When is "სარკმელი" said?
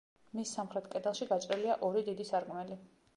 2.31-2.79